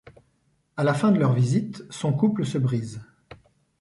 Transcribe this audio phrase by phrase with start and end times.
[0.77, 3.03] À la fin de leur visite, son couple se brise.